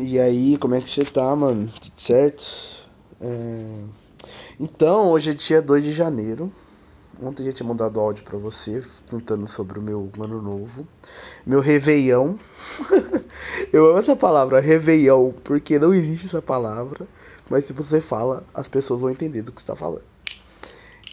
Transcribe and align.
E 0.00 0.18
aí, 0.18 0.56
como 0.58 0.76
é 0.76 0.80
que 0.80 0.88
você 0.88 1.04
tá, 1.04 1.34
mano? 1.34 1.68
Tudo 1.80 2.00
certo? 2.00 2.44
É... 3.20 3.82
Então, 4.58 5.10
hoje 5.10 5.30
é 5.30 5.34
dia 5.34 5.60
2 5.60 5.82
de 5.82 5.92
janeiro. 5.92 6.52
Ontem 7.20 7.44
já 7.44 7.52
tinha 7.52 7.66
mandado 7.66 7.98
áudio 7.98 8.22
pra 8.22 8.38
você, 8.38 8.80
contando 9.10 9.48
sobre 9.48 9.76
o 9.76 9.82
meu 9.82 10.08
ano 10.20 10.40
novo. 10.40 10.86
Meu 11.44 11.60
Réveillon. 11.60 12.36
Eu 13.72 13.90
amo 13.90 13.98
essa 13.98 14.14
palavra, 14.14 14.60
Réveillon, 14.60 15.32
porque 15.42 15.80
não 15.80 15.92
existe 15.92 16.26
essa 16.26 16.40
palavra. 16.40 17.08
Mas 17.50 17.64
se 17.64 17.72
você 17.72 18.00
fala, 18.00 18.44
as 18.54 18.68
pessoas 18.68 19.00
vão 19.00 19.10
entender 19.10 19.42
do 19.42 19.50
que 19.50 19.60
você 19.60 19.66
tá 19.66 19.74
falando. 19.74 20.04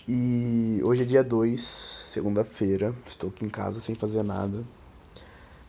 E 0.07 0.79
hoje 0.83 1.01
é 1.01 1.05
dia 1.05 1.23
2, 1.23 1.59
segunda-feira. 1.59 2.93
Estou 3.03 3.31
aqui 3.31 3.45
em 3.45 3.49
casa 3.49 3.79
sem 3.79 3.95
fazer 3.95 4.21
nada. 4.21 4.63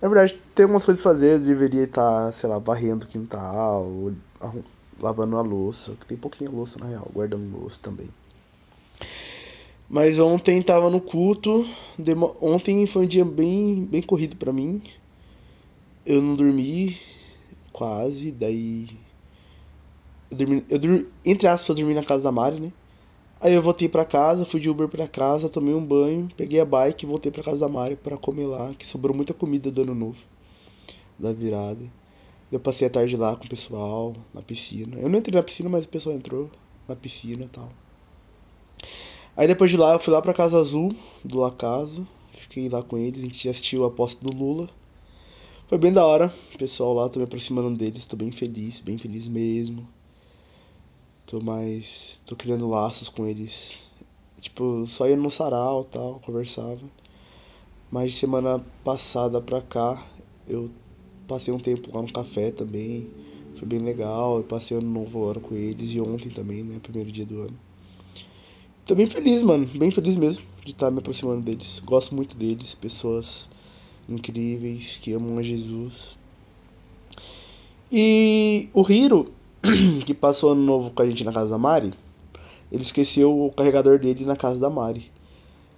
Na 0.00 0.08
verdade, 0.08 0.40
tem 0.54 0.64
algumas 0.64 0.84
coisas 0.84 1.02
pra 1.02 1.12
fazer. 1.12 1.34
Eu 1.34 1.40
deveria 1.40 1.84
estar, 1.84 2.32
sei 2.32 2.48
lá, 2.48 2.58
varrendo 2.58 3.06
o 3.06 3.08
quintal, 3.08 4.12
lavando 5.00 5.36
a 5.36 5.42
louça. 5.42 5.95
Que 5.95 6.06
tem 6.06 6.16
pouquinho 6.16 6.52
louça 6.52 6.78
na 6.78 6.86
real, 6.86 7.10
guardando 7.12 7.56
louça 7.56 7.78
também. 7.82 8.09
Mas 9.88 10.19
ontem 10.19 10.60
tava 10.60 10.91
no 10.91 11.00
culto. 11.00 11.64
Ontem 12.41 12.86
foi 12.86 13.05
um 13.05 13.09
dia 13.09 13.24
bem, 13.24 13.84
bem 13.84 14.02
corrido 14.02 14.36
pra 14.36 14.52
mim. 14.52 14.82
Eu 16.05 16.20
não 16.20 16.36
dormi 16.36 17.00
quase, 17.72 18.30
daí. 18.33 18.88
Eu 20.30 20.36
dormi, 20.36 20.66
eu 20.69 20.78
dormi, 20.78 21.06
entre 21.24 21.48
aspas, 21.48 21.69
eu 21.70 21.74
dormi 21.77 21.94
na 21.94 22.05
casa 22.05 22.24
da 22.24 22.33
Mari, 22.33 22.60
né? 22.60 22.72
Aí 23.38 23.52
eu 23.52 23.60
voltei 23.60 23.86
pra 23.86 24.04
casa, 24.04 24.46
fui 24.46 24.58
de 24.58 24.70
Uber 24.70 24.88
pra 24.88 25.06
casa, 25.06 25.50
tomei 25.50 25.74
um 25.74 25.84
banho, 25.84 26.30
peguei 26.36 26.58
a 26.58 26.64
bike 26.64 27.04
e 27.04 27.08
voltei 27.08 27.30
pra 27.30 27.42
casa 27.42 27.58
da 27.58 27.68
Mari 27.68 27.94
pra 27.94 28.16
comer 28.16 28.46
lá, 28.46 28.72
que 28.72 28.86
sobrou 28.86 29.14
muita 29.14 29.34
comida 29.34 29.70
do 29.70 29.82
ano 29.82 29.94
novo, 29.94 30.18
da 31.18 31.32
virada. 31.34 31.84
Eu 32.50 32.58
passei 32.58 32.86
a 32.86 32.91
tarde 32.91 33.14
lá 33.14 33.36
com 33.36 33.44
o 33.44 33.48
pessoal, 33.48 34.14
na 34.32 34.41
piscina. 34.41 34.96
Eu 34.98 35.08
não 35.08 35.18
entrei 35.18 35.34
na 35.34 35.42
piscina, 35.42 35.68
mas 35.68 35.84
o 35.84 35.88
pessoal 35.88 36.16
entrou 36.16 36.50
na 36.88 36.96
piscina 36.96 37.44
e 37.44 37.48
tal. 37.48 37.69
Aí 39.36 39.46
depois 39.46 39.70
de 39.70 39.77
lá 39.77 39.92
eu 39.92 39.98
fui 39.98 40.14
lá 40.14 40.22
pra 40.22 40.33
Casa 40.33 40.58
Azul, 40.58 40.96
do 41.22 41.39
La 41.39 41.50
Casa, 41.50 42.06
fiquei 42.33 42.70
lá 42.70 42.83
com 42.83 42.96
eles, 42.96 43.20
a 43.20 43.24
gente 43.24 43.48
assistiu 43.50 43.84
a 43.84 43.91
posse 43.91 44.18
do 44.18 44.34
Lula. 44.34 44.66
Foi 45.68 45.77
bem 45.77 45.92
da 45.92 46.06
hora, 46.06 46.33
o 46.55 46.58
pessoal 46.58 46.94
lá, 46.94 47.06
tô 47.06 47.18
me 47.18 47.27
aproximando 47.27 47.77
deles, 47.77 48.06
tô 48.06 48.16
bem 48.16 48.33
feliz, 48.33 48.80
bem 48.80 48.96
feliz 48.96 49.28
mesmo. 49.28 49.86
Tô 51.27 51.41
mais. 51.41 52.22
tô 52.24 52.36
criando 52.36 52.69
laços 52.69 53.08
com 53.08 53.27
eles. 53.27 53.80
Tipo, 54.41 54.86
só 54.86 55.08
ia 55.08 55.16
no 55.16 55.28
sarau 55.28 55.83
tal, 55.83 56.20
conversava. 56.20 56.80
Mas 57.91 58.12
de 58.12 58.18
semana 58.18 58.64
passada 58.84 59.41
pra 59.41 59.60
cá, 59.60 60.06
eu 60.46 60.70
passei 61.27 61.52
um 61.52 61.58
tempo 61.58 61.91
lá 61.92 62.00
no 62.00 62.12
café 62.12 62.52
também. 62.52 63.10
Foi 63.56 63.66
bem 63.66 63.80
legal. 63.80 64.36
Eu 64.38 64.44
passei 64.44 64.77
ano 64.77 64.88
novo 64.88 65.24
ano 65.24 65.41
com 65.41 65.56
eles 65.56 65.91
e 65.91 66.00
ontem 66.00 66.30
também, 66.30 66.62
né? 66.62 66.78
Primeiro 66.80 67.10
dia 67.10 67.27
do 67.27 67.42
ano. 67.42 67.58
Tô 68.84 68.94
bem 68.94 69.06
feliz, 69.06 69.42
mano. 69.42 69.66
Bem 69.66 69.90
feliz 69.90 70.16
mesmo 70.16 70.44
de 70.64 70.70
estar 70.70 70.92
me 70.92 71.00
aproximando 71.00 71.42
deles. 71.42 71.83
Gosto 71.84 72.14
muito 72.14 72.36
deles, 72.36 72.72
pessoas 72.72 73.48
incríveis 74.08 74.96
que 74.96 75.12
amam 75.12 75.38
a 75.38 75.42
Jesus. 75.42 76.16
E 77.90 78.68
o 78.72 78.88
Hiro, 78.88 79.33
que 80.05 80.14
passou 80.14 80.53
ano 80.53 80.62
novo 80.62 80.91
com 80.91 81.03
a 81.03 81.06
gente 81.06 81.25
na 81.25 81.33
casa 81.33 81.50
da 81.50 81.59
Mari, 81.59 81.92
ele 82.70 82.83
esqueceu 82.83 83.47
o 83.47 83.53
carregador 83.53 83.98
dele 83.98 84.25
na 84.25 84.36
casa 84.36 84.61
da 84.61 84.70
Mari. 84.70 85.11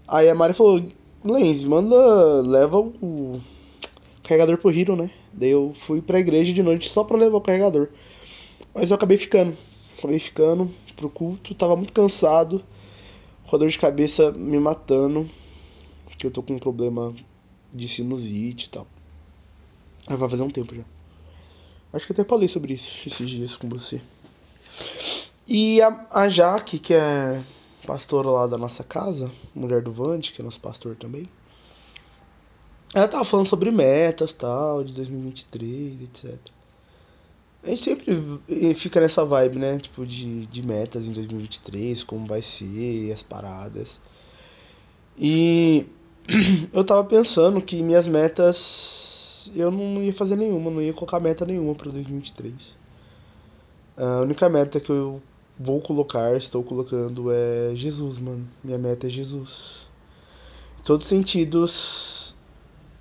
Aí 0.07 0.29
a 0.29 0.35
Mari 0.35 0.55
falou, 0.55 0.83
Lenz, 1.25 1.65
manda, 1.65 1.97
leva 2.43 2.79
o 2.79 3.41
carregador 4.23 4.59
pro 4.59 4.71
Hiro, 4.71 4.97
né? 4.97 5.11
Daí 5.33 5.51
eu 5.51 5.73
fui 5.75 6.01
pra 6.01 6.21
igreja 6.21 6.53
de 6.53 6.63
noite 6.63 6.89
só 6.89 7.05
pra 7.05 7.17
levar 7.17 7.39
o 7.39 7.41
carregador. 7.41 7.89
Mas 8.75 8.91
eu 8.91 8.97
acabei 8.97 9.17
ficando. 9.17 9.57
Acabei 9.99 10.19
ficando 10.19 10.71
pro 10.97 11.11
culto, 11.11 11.55
tava 11.55 11.77
muito 11.77 11.93
cansado. 11.93 12.63
Com 13.47 13.59
dor 13.59 13.69
de 13.69 13.79
cabeça 13.79 14.31
me 14.33 14.59
matando. 14.59 15.29
Que 16.19 16.27
eu 16.27 16.31
tô 16.31 16.43
com 16.43 16.55
um 16.55 16.59
problema 16.59 17.15
de 17.73 17.89
sinusite 17.89 18.67
e 18.67 18.71
tal. 18.71 18.87
Vai 20.07 20.29
fazer 20.29 20.43
um 20.43 20.51
tempo 20.51 20.75
já. 20.75 20.83
Acho 21.93 22.07
que 22.07 22.13
até 22.13 22.25
falei 22.25 22.49
sobre 22.49 22.75
isso 22.75 23.09
esses 23.09 23.29
dias 23.29 23.57
com 23.57 23.69
você. 23.69 24.01
E 25.47 25.81
a, 25.81 26.07
a 26.11 26.29
Jaque, 26.29 26.79
que 26.79 26.93
é 26.93 27.43
pastora 27.87 28.29
lá 28.29 28.47
da 28.47 28.59
nossa 28.59 28.85
casa, 28.85 29.33
mulher 29.55 29.81
do 29.81 29.91
Vande, 29.91 30.33
que 30.33 30.43
é 30.43 30.45
nosso 30.45 30.61
pastor 30.61 30.95
também. 30.95 31.27
Ela 32.95 33.09
tava 33.09 33.25
falando 33.25 33.47
sobre 33.47 33.71
metas 33.71 34.33
tal, 34.33 34.85
de 34.85 34.93
2023, 34.93 36.03
etc. 36.03 36.39
A 37.63 37.69
gente 37.71 37.83
sempre 37.83 38.75
fica 38.75 39.01
nessa 39.01 39.25
vibe, 39.25 39.59
né? 39.59 39.79
Tipo, 39.79 40.07
de, 40.07 40.47
de 40.47 40.63
metas 40.63 41.07
em 41.07 41.13
2023, 41.13 42.03
como 42.05 42.27
vai 42.27 42.41
ser, 42.41 43.13
as 43.13 43.23
paradas. 43.23 44.01
E 45.19 45.87
eu 46.73 46.85
tava 46.85 47.05
pensando 47.05 47.61
que 47.61 47.83
minhas 47.83 48.07
metas 48.07 49.18
eu 49.55 49.71
não 49.71 50.03
ia 50.03 50.13
fazer 50.13 50.37
nenhuma, 50.37 50.71
não 50.71 50.83
ia 50.83 50.93
colocar 50.93 51.21
meta 51.21 51.45
nenhuma 51.45 51.75
para 51.75 51.91
2023. 51.91 52.77
A 53.97 54.21
única 54.21 54.49
meta 54.49 54.79
que 54.79 54.91
eu 54.91 55.21
vou 55.59 55.81
colocar, 55.81 56.37
estou 56.37 56.63
colocando 56.63 57.33
é 57.33 57.73
Jesus, 57.75 58.19
mano. 58.19 58.49
Minha 58.63 58.79
meta 58.79 59.07
é 59.07 59.11
Jesus. 59.11 59.87
Em 60.79 60.83
todos 60.85 61.05
os 61.05 61.09
sentidos 61.09 62.35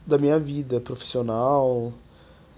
da 0.06 0.18
minha 0.18 0.40
vida, 0.40 0.81
profissional, 0.81 1.94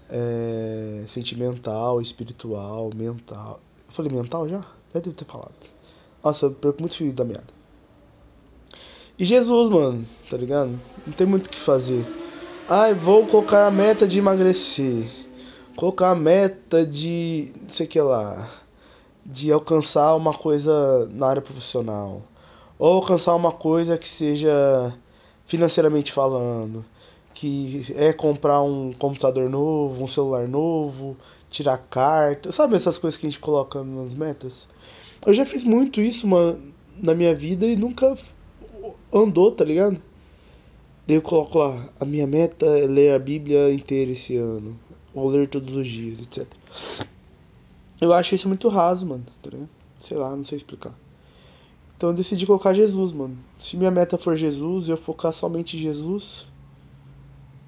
é, 0.08 1.04
sentimental, 1.06 2.00
espiritual, 2.00 2.90
mental. 2.94 3.60
Eu 3.88 3.94
falei 3.94 4.12
mental 4.12 4.48
já? 4.48 4.64
Já 4.94 5.00
devo 5.00 5.14
ter 5.14 5.24
falado. 5.24 5.52
Nossa, 6.24 6.46
eu 6.46 6.50
perco 6.52 6.80
muito 6.80 6.96
filho 6.96 7.12
da 7.12 7.24
merda. 7.24 7.52
E 9.18 9.24
Jesus, 9.24 9.68
mano, 9.68 10.06
tá 10.30 10.36
ligado? 10.36 10.80
Não 11.06 11.12
tem 11.12 11.26
muito 11.26 11.46
o 11.46 11.50
que 11.50 11.58
fazer. 11.58 12.19
Ai, 12.72 12.94
vou 12.94 13.26
colocar 13.26 13.66
a 13.66 13.70
meta 13.70 14.06
de 14.06 14.20
emagrecer. 14.20 15.10
Colocar 15.74 16.12
a 16.12 16.14
meta 16.14 16.86
de. 16.86 17.52
não 17.62 17.68
sei 17.68 17.84
o 17.84 17.88
que 17.88 18.00
lá. 18.00 18.48
De 19.26 19.50
alcançar 19.50 20.14
uma 20.14 20.32
coisa 20.32 21.04
na 21.12 21.26
área 21.26 21.42
profissional. 21.42 22.22
Ou 22.78 22.92
alcançar 22.94 23.34
uma 23.34 23.50
coisa 23.50 23.98
que 23.98 24.06
seja 24.06 24.96
financeiramente 25.46 26.12
falando. 26.12 26.84
Que 27.34 27.84
é 27.96 28.12
comprar 28.12 28.62
um 28.62 28.92
computador 28.92 29.50
novo, 29.50 30.04
um 30.04 30.06
celular 30.06 30.46
novo, 30.46 31.16
tirar 31.50 31.76
carta. 31.76 32.52
Sabe 32.52 32.76
essas 32.76 32.96
coisas 32.96 33.18
que 33.18 33.26
a 33.26 33.30
gente 33.30 33.40
coloca 33.40 33.82
nas 33.82 34.14
metas? 34.14 34.68
Eu 35.26 35.34
já 35.34 35.44
fiz 35.44 35.64
muito 35.64 36.00
isso, 36.00 36.24
mano, 36.28 36.72
na 36.96 37.16
minha 37.16 37.34
vida 37.34 37.66
e 37.66 37.74
nunca 37.74 38.14
andou, 39.12 39.50
tá 39.50 39.64
ligado? 39.64 40.00
Daí 41.10 41.16
eu 41.16 41.22
coloco 41.22 41.58
lá, 41.58 41.90
a 41.98 42.04
minha 42.04 42.24
meta 42.24 42.66
é 42.66 42.86
ler 42.86 43.12
a 43.12 43.18
Bíblia 43.18 43.74
inteira 43.74 44.12
esse 44.12 44.36
ano. 44.36 44.78
Ou 45.12 45.28
ler 45.28 45.48
todos 45.48 45.74
os 45.74 45.84
dias, 45.84 46.20
etc. 46.20 46.46
Eu 48.00 48.12
acho 48.12 48.36
isso 48.36 48.46
muito 48.46 48.68
raso, 48.68 49.04
mano. 49.04 49.24
Tá 49.42 49.50
sei 50.00 50.16
lá, 50.16 50.36
não 50.36 50.44
sei 50.44 50.58
explicar. 50.58 50.94
Então 51.96 52.10
eu 52.10 52.14
decidi 52.14 52.46
colocar 52.46 52.74
Jesus, 52.74 53.12
mano. 53.12 53.36
Se 53.58 53.76
minha 53.76 53.90
meta 53.90 54.16
for 54.16 54.36
Jesus 54.36 54.86
e 54.86 54.92
eu 54.92 54.96
focar 54.96 55.32
somente 55.32 55.76
em 55.76 55.80
Jesus, 55.80 56.46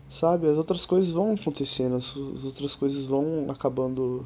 sabe? 0.09 0.47
As 0.47 0.57
outras 0.57 0.87
coisas 0.87 1.11
vão 1.11 1.35
acontecendo, 1.35 1.97
as, 1.97 2.11
as 2.11 2.45
outras 2.45 2.77
coisas 2.77 3.07
vão 3.07 3.47
acabando 3.49 4.25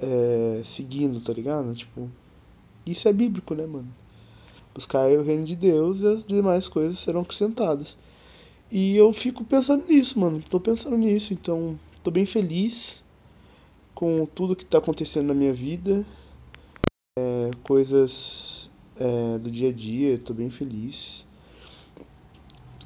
é, 0.00 0.62
seguindo, 0.64 1.20
tá 1.20 1.34
ligado? 1.34 1.74
Tipo, 1.74 2.08
isso 2.86 3.06
é 3.06 3.12
bíblico, 3.12 3.54
né, 3.54 3.66
mano? 3.66 4.01
Buscar 4.74 5.10
o 5.10 5.22
reino 5.22 5.44
de 5.44 5.54
Deus 5.54 6.00
e 6.00 6.06
as 6.06 6.24
demais 6.24 6.68
coisas 6.68 6.98
serão 6.98 7.22
acrescentadas. 7.22 7.96
E 8.70 8.96
eu 8.96 9.12
fico 9.12 9.44
pensando 9.44 9.86
nisso, 9.86 10.18
mano. 10.18 10.42
Tô 10.48 10.58
pensando 10.58 10.96
nisso, 10.96 11.32
então 11.34 11.78
tô 12.02 12.10
bem 12.10 12.24
feliz 12.24 13.02
com 13.94 14.26
tudo 14.26 14.56
que 14.56 14.64
tá 14.64 14.78
acontecendo 14.78 15.26
na 15.28 15.34
minha 15.34 15.52
vida. 15.52 16.06
É, 17.18 17.50
coisas 17.62 18.70
é, 18.96 19.38
do 19.38 19.50
dia 19.50 19.68
a 19.68 19.72
dia, 19.72 20.18
tô 20.18 20.32
bem 20.32 20.50
feliz. 20.50 21.26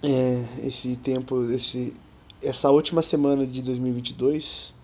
É, 0.03 0.67
esse 0.67 0.97
tempo, 0.97 1.51
esse, 1.53 1.95
essa 2.43 2.71
última 2.71 3.03
semana 3.03 3.47
de 3.47 3.63
2022 3.63 4.75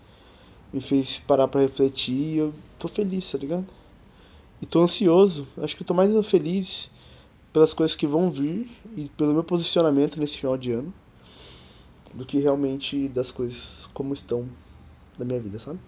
me 0.72 0.80
fez 0.80 1.18
parar 1.18 1.48
para 1.48 1.60
refletir 1.60 2.14
e 2.14 2.36
eu 2.38 2.54
tô 2.78 2.88
feliz, 2.88 3.30
tá 3.30 3.38
ligado? 3.38 3.81
E 4.62 4.66
tô 4.66 4.80
ansioso. 4.80 5.46
Acho 5.58 5.76
que 5.76 5.82
tô 5.82 5.92
mais 5.92 6.26
feliz 6.26 6.88
pelas 7.52 7.74
coisas 7.74 7.96
que 7.96 8.06
vão 8.06 8.30
vir 8.30 8.70
e 8.96 9.08
pelo 9.08 9.34
meu 9.34 9.42
posicionamento 9.44 10.18
nesse 10.18 10.38
final 10.38 10.56
de 10.56 10.70
ano 10.70 10.94
do 12.14 12.24
que 12.24 12.38
realmente 12.38 13.08
das 13.08 13.30
coisas 13.30 13.88
como 13.92 14.14
estão 14.14 14.46
na 15.18 15.24
minha 15.24 15.40
vida, 15.40 15.58
sabe? 15.58 15.80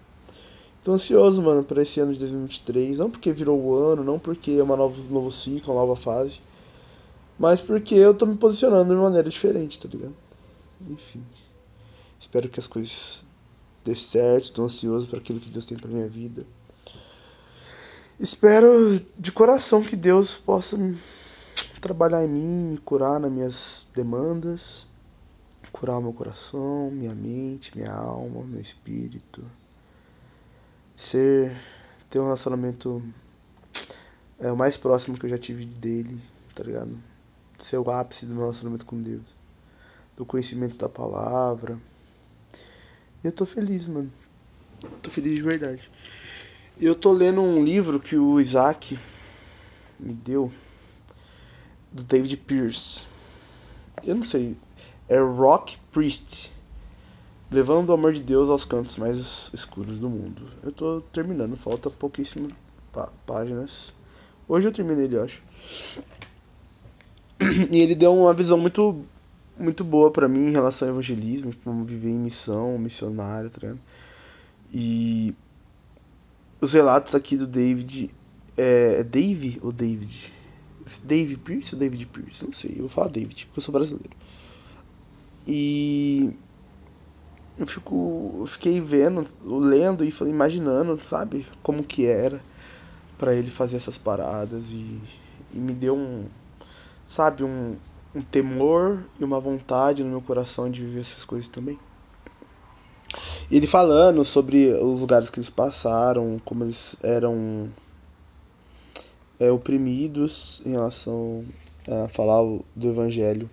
Tô 0.83 0.91
ansioso, 0.91 1.41
mano, 1.41 1.63
para 1.63 1.81
esse 1.81 1.99
ano 1.99 2.13
de 2.13 2.19
2023, 2.19 2.99
não 2.99 3.09
porque 3.09 3.31
virou 3.31 3.59
o 3.59 3.73
ano, 3.75 4.03
não 4.03 4.19
porque 4.19 4.51
é 4.51 4.61
uma 4.61 4.75
nova, 4.75 4.95
novo 5.09 5.31
ciclo, 5.31 5.73
uma 5.73 5.81
nova 5.81 5.95
fase, 5.95 6.39
mas 7.39 7.61
porque 7.61 7.95
eu 7.95 8.13
tô 8.13 8.25
me 8.25 8.37
posicionando 8.37 8.93
de 8.93 8.99
maneira 8.99 9.29
diferente, 9.29 9.79
tá 9.79 9.87
ligado? 9.87 10.13
Enfim. 10.87 11.23
Espero 12.19 12.49
que 12.49 12.59
as 12.59 12.67
coisas 12.67 13.25
dê 13.83 13.95
certo, 13.95 14.51
tô 14.51 14.63
ansioso 14.63 15.07
para 15.07 15.19
aquilo 15.19 15.39
que 15.39 15.49
Deus 15.49 15.65
tem 15.65 15.77
para 15.77 15.89
minha 15.89 16.07
vida. 16.07 16.45
Espero 18.17 18.97
de 19.19 19.29
coração 19.29 19.83
que 19.83 19.95
Deus 19.95 20.37
possa 20.37 20.77
trabalhar 21.81 22.23
em 22.23 22.29
mim, 22.29 22.71
me 22.71 22.77
curar 22.77 23.19
nas 23.19 23.29
minhas 23.29 23.87
demandas, 23.93 24.87
curar 25.69 25.99
meu 25.99 26.13
coração, 26.13 26.89
minha 26.91 27.13
mente, 27.13 27.77
minha 27.77 27.91
alma, 27.91 28.41
meu 28.45 28.61
espírito. 28.61 29.43
Ser 30.95 31.57
ter 32.09 32.19
um 32.19 32.23
relacionamento 32.23 33.03
é 34.39 34.49
o 34.49 34.55
mais 34.55 34.77
próximo 34.77 35.17
que 35.17 35.25
eu 35.25 35.29
já 35.29 35.37
tive 35.37 35.65
dele, 35.65 36.21
tá 36.55 36.63
ligado? 36.63 36.97
Ser 37.59 37.79
o 37.79 37.91
ápice 37.91 38.25
do 38.25 38.33
meu 38.33 38.43
relacionamento 38.43 38.85
com 38.85 39.01
Deus. 39.01 39.25
Do 40.15 40.25
conhecimento 40.25 40.77
da 40.77 40.87
palavra. 40.87 41.77
E 43.21 43.27
eu 43.27 43.31
tô 43.33 43.45
feliz, 43.45 43.85
mano. 43.85 44.09
Tô 45.01 45.09
feliz 45.09 45.35
de 45.35 45.41
verdade. 45.41 45.91
Eu 46.79 46.93
tô 46.93 47.13
lendo 47.13 47.41
um 47.41 47.63
livro 47.63 48.01
que 48.01 48.17
o 48.17 48.37
Isaac 48.39 48.99
me 49.97 50.11
deu 50.13 50.51
do 51.89 52.03
David 52.03 52.35
Pierce. 52.35 53.03
Eu 54.05 54.15
não 54.15 54.25
sei, 54.25 54.57
é 55.07 55.17
Rock 55.17 55.77
Priest. 55.91 56.51
Levando 57.49 57.89
o 57.89 57.93
amor 57.93 58.11
de 58.11 58.21
Deus 58.21 58.49
aos 58.49 58.65
cantos 58.65 58.97
mais 58.97 59.49
escuros 59.53 59.99
do 59.99 60.09
mundo. 60.09 60.49
Eu 60.61 60.71
tô 60.73 60.99
terminando, 61.13 61.55
falta 61.55 61.89
pouquíssimas 61.89 62.51
páginas. 63.25 63.93
Hoje 64.45 64.67
eu 64.67 64.73
terminei 64.73 65.05
ele, 65.05 65.15
eu 65.15 65.23
acho. 65.23 65.41
E 67.71 67.79
ele 67.79 67.95
deu 67.95 68.13
uma 68.13 68.33
visão 68.33 68.57
muito 68.57 69.05
muito 69.57 69.85
boa 69.85 70.11
para 70.11 70.27
mim 70.27 70.47
em 70.47 70.51
relação 70.51 70.89
ao 70.89 70.95
evangelismo, 70.95 71.53
como 71.63 71.85
viver 71.85 72.09
em 72.09 72.19
missão, 72.19 72.77
missionário, 72.77 73.49
tá? 73.49 73.73
E 74.73 75.33
os 76.61 76.73
relatos 76.73 77.15
aqui 77.15 77.37
do 77.37 77.47
David. 77.47 78.09
É, 78.57 78.97
é 78.99 79.03
Dave 79.03 79.59
ou 79.61 79.71
David? 79.71 80.31
Dave 81.03 81.37
Pierce 81.37 81.75
ou 81.75 81.79
David 81.79 82.05
Pierce? 82.05 82.45
Não 82.45 82.53
sei, 82.53 82.73
eu 82.75 82.81
vou 82.81 82.89
falar 82.89 83.09
David, 83.09 83.45
porque 83.47 83.59
eu 83.59 83.63
sou 83.63 83.73
brasileiro. 83.73 84.15
E 85.47 86.33
eu 87.57 87.67
fico 87.67 88.37
eu 88.39 88.45
fiquei 88.45 88.81
vendo, 88.81 89.25
lendo 89.43 90.03
e 90.03 90.11
imaginando, 90.27 90.99
sabe, 91.01 91.45
como 91.63 91.83
que 91.83 92.05
era 92.05 92.41
para 93.17 93.33
ele 93.33 93.49
fazer 93.49 93.77
essas 93.77 93.97
paradas 93.97 94.65
e, 94.71 94.99
e, 95.53 95.57
me 95.57 95.73
deu 95.73 95.95
um, 95.95 96.25
sabe, 97.07 97.43
um, 97.43 97.75
um 98.13 98.21
temor 98.21 99.03
e 99.19 99.23
uma 99.23 99.39
vontade 99.39 100.03
no 100.03 100.09
meu 100.09 100.21
coração 100.21 100.69
de 100.69 100.81
viver 100.81 101.01
essas 101.01 101.23
coisas 101.23 101.47
também. 101.47 101.79
Ele 103.49 103.67
falando 103.67 104.23
sobre 104.25 104.73
os 104.73 105.01
lugares 105.01 105.29
que 105.29 105.37
eles 105.39 105.49
passaram, 105.49 106.41
como 106.43 106.63
eles 106.63 106.95
eram 107.03 107.69
é, 109.39 109.51
oprimidos 109.51 110.61
em 110.65 110.71
relação 110.71 111.45
a 111.87 112.07
falar 112.07 112.41
do 112.75 112.89
evangelho 112.89 113.47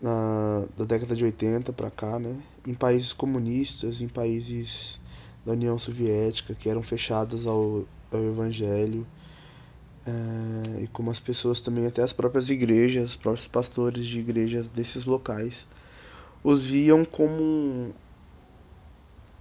na, 0.00 0.64
da 0.78 0.84
década 0.84 1.16
de 1.16 1.24
80 1.24 1.72
para 1.72 1.90
cá, 1.90 2.18
né? 2.20 2.36
Em 2.64 2.72
países 2.72 3.12
comunistas, 3.12 4.00
em 4.00 4.08
países 4.08 5.00
da 5.44 5.52
União 5.52 5.76
Soviética 5.76 6.54
que 6.54 6.68
eram 6.68 6.82
fechados 6.82 7.48
ao, 7.48 7.84
ao 8.12 8.22
evangelho. 8.22 9.04
É, 10.06 10.82
e 10.82 10.86
como 10.86 11.10
as 11.10 11.18
pessoas 11.18 11.60
também, 11.60 11.86
até 11.86 12.02
as 12.02 12.12
próprias 12.12 12.48
igrejas, 12.48 13.10
os 13.10 13.16
próprios 13.16 13.48
pastores 13.48 14.06
de 14.06 14.20
igrejas 14.20 14.68
desses 14.68 15.04
locais, 15.04 15.66
os 16.44 16.62
viam 16.62 17.04
como 17.04 17.92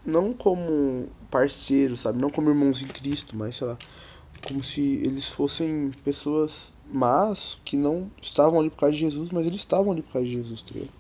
não 0.10 0.34
como 0.34 1.08
parceiros, 1.32 2.02
sabe? 2.02 2.20
Não 2.20 2.30
como 2.30 2.50
irmãos 2.50 2.82
em 2.82 2.88
Cristo, 2.88 3.36
mas 3.36 3.56
sei 3.56 3.68
lá, 3.68 3.78
como 4.42 4.64
se 4.64 4.82
eles 4.82 5.30
fossem 5.30 5.92
pessoas 6.04 6.74
más 6.92 7.60
que 7.64 7.78
não 7.78 8.10
estavam 8.22 8.60
ali 8.60 8.70
por 8.70 8.78
causa 8.78 8.94
de 8.94 9.00
Jesus, 9.02 9.30
mas 9.30 9.46
eles 9.46 9.62
estavam 9.62 9.92
ali 9.92 10.02
por 10.02 10.14
causa 10.14 10.28
de 10.28 10.34
Jesus, 10.34 10.62
tá 10.62 10.74
ligado? 10.74 10.92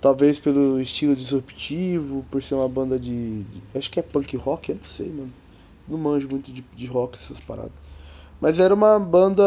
Talvez 0.00 0.38
pelo 0.38 0.78
estilo 0.80 1.16
disruptivo, 1.16 2.26
por 2.30 2.42
ser 2.42 2.54
uma 2.54 2.68
banda 2.68 2.98
de, 2.98 3.44
de, 3.44 3.62
Acho 3.74 3.90
que 3.90 3.98
é 3.98 4.02
punk 4.02 4.36
rock, 4.36 4.70
eu 4.70 4.76
não 4.76 4.84
sei, 4.84 5.10
mano. 5.10 5.32
Não 5.88 5.96
manjo 5.96 6.28
muito 6.28 6.52
de, 6.52 6.60
de 6.60 6.86
rock, 6.86 7.16
essas 7.16 7.40
paradas. 7.40 7.72
Mas 8.40 8.58
era 8.58 8.74
uma 8.74 8.98
banda 8.98 9.42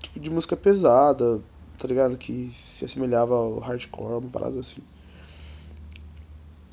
tipo, 0.00 0.18
de 0.18 0.30
música 0.30 0.56
pesada, 0.56 1.42
tá 1.76 1.86
ligado? 1.86 2.16
Que 2.16 2.50
se 2.52 2.84
assemelhava 2.86 3.34
ao 3.34 3.58
hardcore, 3.58 4.14
uma 4.18 4.30
parada 4.30 4.60
assim. 4.60 4.80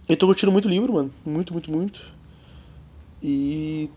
Eu 0.10 0.18
tô 0.18 0.26
curtindo 0.26 0.52
muito 0.52 0.68
livro, 0.68 0.92
mano. 0.92 1.14
Muito, 1.24 1.54
muito, 1.54 1.72
muito. 1.72 2.12
E. 3.22 3.92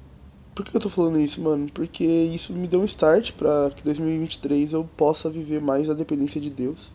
Por 0.54 0.66
que 0.66 0.76
eu 0.76 0.80
tô 0.80 0.90
falando 0.90 1.18
isso, 1.18 1.40
mano? 1.40 1.70
Porque 1.72 2.04
isso 2.04 2.52
me 2.52 2.68
deu 2.68 2.82
um 2.82 2.84
start 2.84 3.32
pra 3.32 3.70
que 3.74 3.82
2023 3.82 4.74
eu 4.74 4.84
possa 4.84 5.30
viver 5.30 5.62
mais 5.62 5.88
a 5.88 5.94
dependência 5.94 6.38
de 6.38 6.50
Deus. 6.50 6.92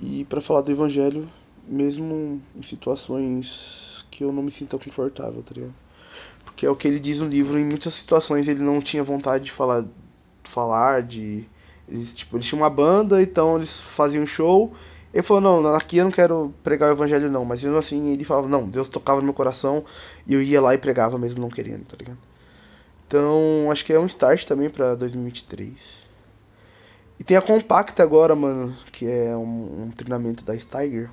E 0.00 0.24
para 0.24 0.40
falar 0.40 0.62
do 0.62 0.70
Evangelho, 0.70 1.28
mesmo 1.68 2.40
em 2.54 2.62
situações 2.62 4.06
que 4.10 4.24
eu 4.24 4.32
não 4.32 4.42
me 4.42 4.50
sinta 4.50 4.78
confortável, 4.78 5.42
tá 5.42 5.52
ligado? 5.54 5.74
Porque 6.42 6.64
é 6.64 6.70
o 6.70 6.76
que 6.76 6.88
ele 6.88 6.98
diz 6.98 7.20
no 7.20 7.28
livro, 7.28 7.58
em 7.58 7.64
muitas 7.66 7.92
situações 7.92 8.48
ele 8.48 8.62
não 8.62 8.80
tinha 8.80 9.02
vontade 9.04 9.44
de 9.44 9.52
falar, 9.52 9.84
falar 10.44 11.02
de. 11.02 11.44
Eles, 11.86 12.16
tipo, 12.16 12.38
eles 12.38 12.46
tinham 12.46 12.62
uma 12.62 12.70
banda, 12.70 13.20
então 13.22 13.56
eles 13.58 13.78
faziam 13.78 14.24
show 14.24 14.72
ele 15.12 15.22
falou, 15.22 15.62
não, 15.62 15.74
aqui 15.74 15.98
eu 15.98 16.04
não 16.04 16.10
quero 16.10 16.52
pregar 16.62 16.90
o 16.90 16.92
evangelho 16.92 17.30
não, 17.30 17.44
mas 17.44 17.62
mesmo 17.62 17.78
assim 17.78 18.12
ele 18.12 18.24
falava, 18.24 18.48
não, 18.48 18.68
Deus 18.68 18.88
tocava 18.88 19.20
no 19.20 19.24
meu 19.24 19.34
coração 19.34 19.84
e 20.26 20.34
eu 20.34 20.42
ia 20.42 20.60
lá 20.60 20.74
e 20.74 20.78
pregava 20.78 21.18
mesmo 21.18 21.40
não 21.40 21.48
querendo, 21.48 21.84
tá 21.86 21.96
ligado? 21.98 22.18
Então, 23.06 23.70
acho 23.70 23.84
que 23.84 23.92
é 23.92 24.00
um 24.00 24.06
start 24.06 24.44
também 24.44 24.68
pra 24.68 24.94
2023. 24.94 26.04
E 27.18 27.24
tem 27.24 27.36
a 27.36 27.40
Compacta 27.40 28.02
agora, 28.02 28.34
mano, 28.34 28.74
que 28.92 29.08
é 29.08 29.34
um, 29.36 29.84
um 29.84 29.90
treinamento 29.90 30.44
da 30.44 30.58
Steiger. 30.58 31.08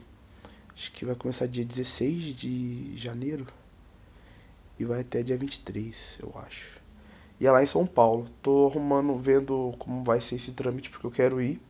Acho 0.74 0.92
que 0.92 1.06
vai 1.06 1.16
começar 1.16 1.48
dia 1.48 1.64
16 1.64 2.36
de 2.36 2.98
janeiro. 2.98 3.46
E 4.80 4.84
vai 4.84 5.02
até 5.02 5.22
dia 5.22 5.38
23, 5.38 6.18
eu 6.22 6.34
acho. 6.46 6.82
E 7.40 7.46
é 7.46 7.52
lá 7.52 7.62
em 7.62 7.68
São 7.68 7.86
Paulo. 7.86 8.28
Tô 8.42 8.68
arrumando, 8.68 9.16
vendo 9.18 9.76
como 9.78 10.04
vai 10.04 10.20
ser 10.20 10.36
esse 10.36 10.52
trâmite, 10.52 10.90
porque 10.90 11.06
eu 11.06 11.12
quero 11.12 11.40
ir 11.40 11.62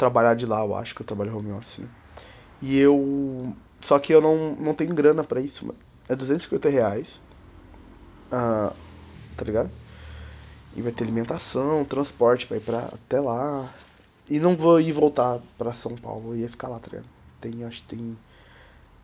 trabalhar 0.00 0.34
de 0.34 0.46
lá, 0.46 0.60
eu 0.60 0.74
acho 0.74 0.94
que 0.94 1.02
eu 1.02 1.06
trabalho 1.06 1.36
home 1.36 1.52
office, 1.52 1.78
né? 1.78 1.88
E 2.62 2.78
eu. 2.78 3.54
Só 3.82 3.98
que 3.98 4.12
eu 4.12 4.20
não, 4.20 4.54
não 4.56 4.74
tenho 4.74 4.94
grana 4.94 5.22
pra 5.22 5.40
isso, 5.40 5.66
mano. 5.66 5.78
É 6.08 6.16
250 6.16 6.68
reais. 6.70 7.20
Ah, 8.32 8.72
tá 9.36 9.44
ligado? 9.44 9.70
E 10.74 10.80
vai 10.80 10.92
ter 10.92 11.04
alimentação, 11.04 11.84
transporte 11.84 12.46
pra 12.46 12.56
ir 12.56 12.60
pra, 12.60 12.78
até 12.78 13.20
lá. 13.20 13.68
E 14.28 14.38
não 14.38 14.56
vou 14.56 14.80
ir 14.80 14.92
voltar 14.92 15.40
pra 15.58 15.72
São 15.72 15.96
Paulo, 15.96 16.32
eu 16.32 16.38
ia 16.38 16.48
ficar 16.48 16.68
lá, 16.68 16.78
tá 16.78 16.88
ligado? 16.90 17.08
Tem, 17.40 17.64
acho 17.64 17.82
que 17.82 17.96
tem, 17.96 18.16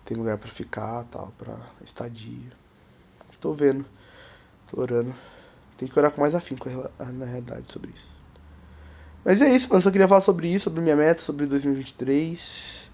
tem 0.04 0.16
lugar 0.16 0.38
pra 0.38 0.48
ficar 0.48 1.04
tal, 1.04 1.32
pra 1.36 1.56
estadia. 1.84 2.52
Tô 3.40 3.52
vendo, 3.52 3.84
tô 4.70 4.80
orando. 4.80 5.14
Tem 5.76 5.88
que 5.88 5.98
orar 5.98 6.10
com 6.12 6.20
mais 6.20 6.34
afinco 6.34 6.68
na 6.98 7.26
realidade 7.26 7.70
sobre 7.70 7.90
isso. 7.90 8.15
Mas 9.26 9.42
é 9.42 9.49
isso, 9.52 9.68
mano. 9.68 9.83
Só 9.83 9.90
queria 9.90 10.06
falar 10.06 10.21
sobre 10.21 10.47
isso, 10.47 10.66
sobre 10.66 10.80
minha 10.80 10.95
meta, 10.95 11.21
sobre 11.21 11.47
2023. 11.47 12.88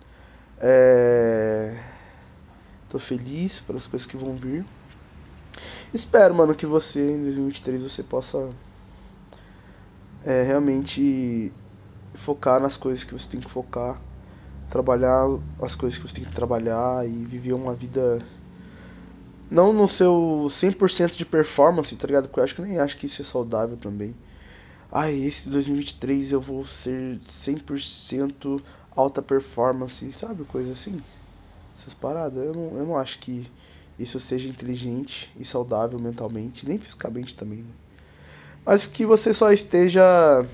É... 0.58 1.78
Tô 2.88 2.98
feliz 2.98 3.60
pelas 3.60 3.86
coisas 3.86 4.06
que 4.06 4.16
vão 4.16 4.34
vir. 4.34 4.64
Espero, 5.92 6.34
mano, 6.34 6.54
que 6.54 6.64
você 6.64 7.06
em 7.06 7.22
2023 7.22 7.82
você 7.82 8.02
possa 8.02 8.48
é, 10.24 10.42
realmente 10.42 11.52
focar 12.14 12.58
nas 12.58 12.78
coisas 12.78 13.04
que 13.04 13.12
você 13.12 13.28
tem 13.28 13.40
que 13.40 13.50
focar, 13.50 14.00
trabalhar 14.70 15.26
as 15.60 15.74
coisas 15.74 15.98
que 15.98 16.08
você 16.08 16.14
tem 16.14 16.24
que 16.24 16.32
trabalhar 16.32 17.06
e 17.06 17.24
viver 17.26 17.52
uma 17.52 17.74
vida 17.74 18.24
não 19.50 19.70
no 19.70 19.86
seu 19.86 20.46
100% 20.48 21.14
de 21.14 21.26
performance, 21.26 21.94
tá 21.94 22.06
ligado? 22.06 22.28
Porque 22.28 22.40
eu 22.40 22.44
acho 22.44 22.54
que 22.54 22.62
nem 22.62 22.78
acho 22.78 22.96
que 22.96 23.04
isso 23.04 23.20
é 23.20 23.24
saudável 23.24 23.76
também 23.76 24.14
ai, 24.92 25.14
esse 25.14 25.48
2023 25.48 26.32
eu 26.32 26.40
vou 26.40 26.66
ser 26.66 27.18
100% 27.18 28.62
alta 28.94 29.22
performance, 29.22 30.12
sabe? 30.12 30.44
Coisa 30.44 30.72
assim. 30.72 31.02
Essas 31.76 31.94
paradas. 31.94 32.44
Eu 32.44 32.52
não, 32.54 32.76
eu 32.76 32.86
não 32.86 32.98
acho 32.98 33.18
que 33.18 33.50
isso 33.98 34.20
seja 34.20 34.48
inteligente 34.48 35.32
e 35.38 35.44
saudável 35.44 35.98
mentalmente, 35.98 36.68
nem 36.68 36.78
fisicamente 36.78 37.34
também. 37.34 37.60
Né? 37.60 37.70
Mas 38.66 38.86
que 38.86 39.06
você 39.06 39.32
só 39.32 39.50
esteja 39.50 40.46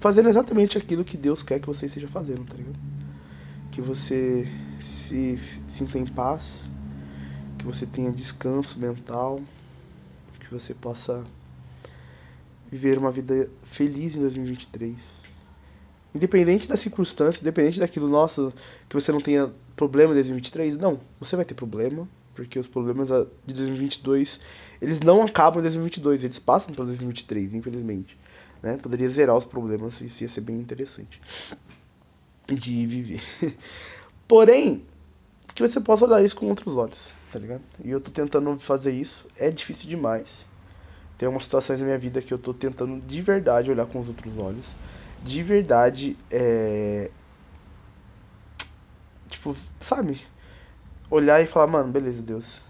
fazendo 0.00 0.28
exatamente 0.28 0.76
aquilo 0.76 1.04
que 1.04 1.16
Deus 1.16 1.42
quer 1.42 1.60
que 1.60 1.66
você 1.66 1.86
esteja 1.86 2.08
fazendo, 2.08 2.44
tá 2.44 2.56
ligado? 2.56 2.78
Que 3.70 3.80
você 3.80 4.46
se 4.80 5.38
sinta 5.66 5.98
em 5.98 6.06
paz, 6.06 6.68
que 7.56 7.64
você 7.64 7.86
tenha 7.86 8.10
descanso 8.10 8.78
mental, 8.78 9.40
que 10.40 10.50
você 10.50 10.74
possa 10.74 11.24
viver 12.70 12.98
uma 12.98 13.10
vida 13.10 13.48
feliz 13.64 14.16
em 14.16 14.20
2023. 14.20 14.94
Independente 16.14 16.68
da 16.68 16.76
circunstância, 16.76 17.40
independente 17.40 17.78
daquilo, 17.80 18.08
nossa, 18.08 18.52
que 18.88 18.94
você 18.94 19.12
não 19.12 19.20
tenha 19.20 19.52
problema 19.76 20.12
em 20.12 20.14
2023? 20.14 20.76
Não, 20.76 21.00
você 21.20 21.36
vai 21.36 21.44
ter 21.44 21.54
problema, 21.54 22.08
porque 22.34 22.58
os 22.58 22.68
problemas 22.68 23.08
de 23.46 23.54
2022, 23.54 24.40
eles 24.80 25.00
não 25.00 25.22
acabam 25.22 25.60
em 25.60 25.62
2022, 25.62 26.24
eles 26.24 26.38
passam 26.38 26.74
para 26.74 26.84
2023, 26.84 27.54
infelizmente. 27.54 28.18
Né? 28.62 28.76
Poderia 28.76 29.08
zerar 29.08 29.36
os 29.36 29.44
problemas, 29.44 30.00
isso 30.00 30.22
ia 30.22 30.28
ser 30.28 30.40
bem 30.40 30.56
interessante 30.56 31.20
de 32.46 32.86
viver. 32.86 33.22
Porém, 34.26 34.84
que 35.54 35.66
você 35.66 35.80
possa 35.80 36.06
olhar 36.06 36.22
isso 36.22 36.36
com 36.36 36.46
outros 36.46 36.76
olhos, 36.76 37.12
tá 37.32 37.38
ligado? 37.38 37.62
E 37.84 37.90
eu 37.90 38.00
tô 38.00 38.10
tentando 38.10 38.58
fazer 38.58 38.92
isso, 38.92 39.26
é 39.36 39.50
difícil 39.50 39.88
demais. 39.88 40.47
Tem 41.18 41.28
umas 41.28 41.44
situações 41.44 41.80
na 41.80 41.86
minha 41.86 41.98
vida 41.98 42.22
que 42.22 42.32
eu 42.32 42.38
tô 42.38 42.54
tentando 42.54 43.04
de 43.04 43.20
verdade 43.20 43.70
olhar 43.70 43.86
com 43.86 43.98
os 43.98 44.06
outros 44.06 44.38
olhos. 44.38 44.66
De 45.22 45.42
verdade, 45.42 46.16
é. 46.30 47.10
Tipo, 49.28 49.56
sabe? 49.80 50.24
Olhar 51.10 51.42
e 51.42 51.46
falar, 51.46 51.66
mano, 51.66 51.90
beleza, 51.90 52.22
Deus. 52.22 52.60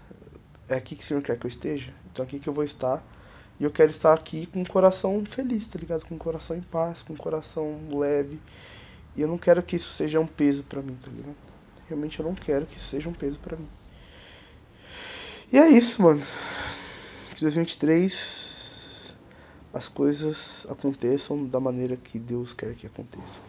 É 0.67 0.75
aqui 0.75 0.95
que 0.95 1.03
o 1.03 1.05
Senhor 1.05 1.21
quer 1.21 1.37
que 1.37 1.45
eu 1.45 1.49
esteja. 1.49 1.93
Então 2.11 2.25
aqui 2.25 2.39
que 2.39 2.49
eu 2.49 2.53
vou 2.53 2.63
estar. 2.63 3.03
E 3.59 3.63
eu 3.63 3.69
quero 3.69 3.91
estar 3.91 4.13
aqui 4.13 4.47
com 4.47 4.63
o 4.63 4.67
coração 4.67 5.23
feliz, 5.25 5.67
tá 5.67 5.77
ligado? 5.77 6.05
Com 6.05 6.15
o 6.15 6.17
coração 6.17 6.57
em 6.57 6.61
paz, 6.61 7.03
com 7.03 7.13
o 7.13 7.17
coração 7.17 7.77
leve. 7.91 8.39
E 9.15 9.21
eu 9.21 9.27
não 9.27 9.37
quero 9.37 9.61
que 9.61 9.75
isso 9.75 9.93
seja 9.93 10.19
um 10.19 10.25
peso 10.25 10.63
para 10.63 10.81
mim, 10.81 10.97
tá 11.03 11.11
ligado? 11.11 11.35
Realmente 11.87 12.19
eu 12.19 12.25
não 12.25 12.33
quero 12.33 12.65
que 12.65 12.77
isso 12.77 12.87
seja 12.87 13.09
um 13.09 13.13
peso 13.13 13.37
para 13.37 13.57
mim. 13.57 13.67
E 15.51 15.57
é 15.57 15.67
isso, 15.67 16.01
mano. 16.01 16.21
Que 17.39 17.45
2023 17.45 19.13
as 19.73 19.87
coisas 19.87 20.67
aconteçam 20.69 21.45
da 21.45 21.57
maneira 21.57 21.95
que 21.95 22.19
Deus 22.19 22.53
quer 22.53 22.75
que 22.75 22.85
aconteçam. 22.85 23.41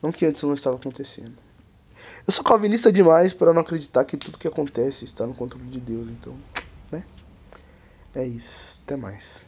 Não 0.00 0.10
que 0.10 0.24
antes 0.24 0.42
não 0.42 0.54
estava 0.54 0.76
acontecendo. 0.76 1.36
Eu 2.26 2.32
sou 2.32 2.42
calvinista 2.42 2.90
demais 2.90 3.34
para 3.34 3.52
não 3.52 3.60
acreditar 3.60 4.06
que 4.06 4.16
tudo 4.16 4.38
que 4.38 4.48
acontece 4.48 5.04
está 5.04 5.26
no 5.26 5.34
controle 5.34 5.66
de 5.66 5.80
Deus, 5.80 6.08
então, 6.08 6.34
né? 6.90 7.04
É 8.14 8.26
isso. 8.26 8.80
Até 8.86 8.96
mais. 8.96 9.42